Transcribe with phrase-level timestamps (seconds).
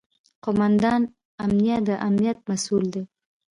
[0.43, 1.01] قوماندان
[1.45, 3.03] امنیه د امنیت مسوول دی